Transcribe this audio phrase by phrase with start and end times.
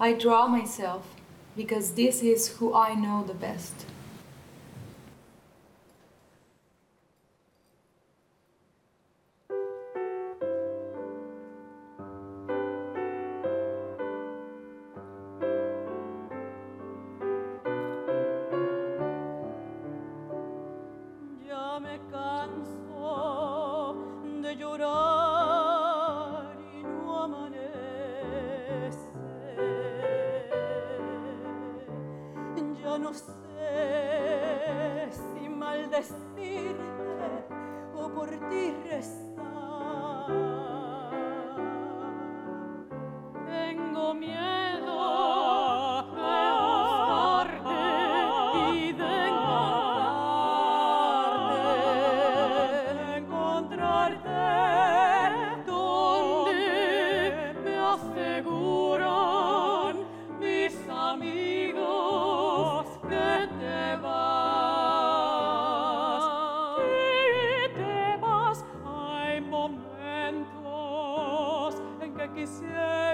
[0.00, 1.14] I draw myself
[1.56, 3.84] because this is who I know the best.
[33.08, 33.24] no sé
[35.12, 36.76] si maldecirte
[37.96, 39.37] o por ti rezar.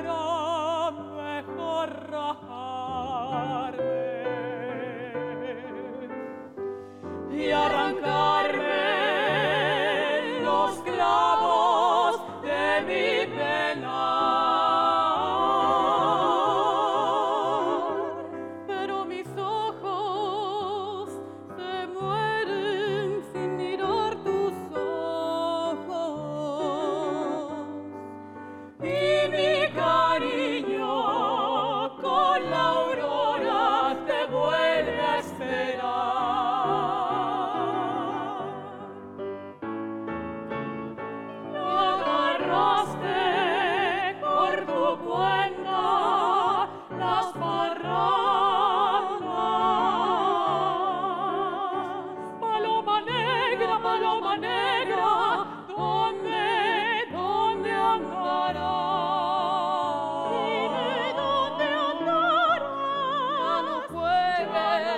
[0.02, 3.74] mejor rajar
[64.54, 64.93] Amen.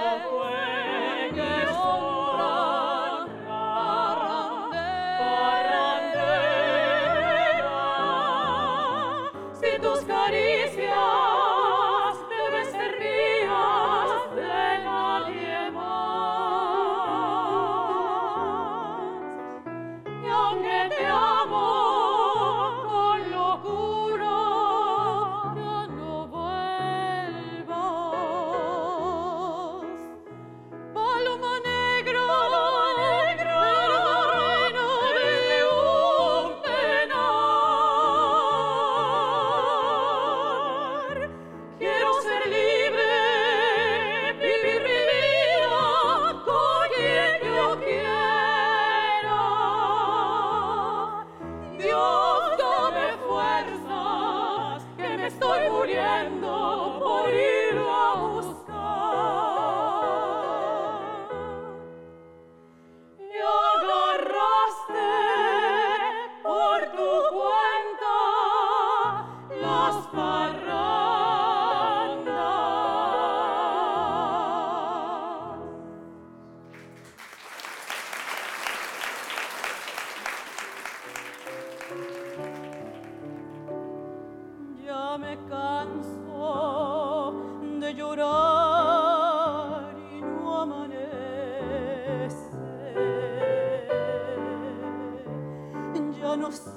[96.36, 96.70] No sé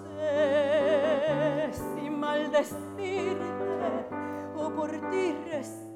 [1.74, 3.36] si maldecirte
[4.56, 5.89] o por ti rezar.